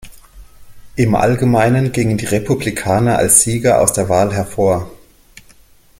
Im 0.95 1.13
Allgemeinen 1.13 1.91
gingen 1.91 2.17
die 2.17 2.25
Republikaner 2.25 3.19
als 3.19 3.41
Sieger 3.43 3.81
aus 3.81 3.93
der 3.93 4.09
Wahl 4.09 4.33
hervor. 4.33 4.89